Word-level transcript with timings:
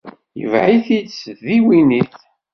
Yebeε-it-id 0.39 1.07
s 1.11 1.19
tdiwennit. 1.37 2.15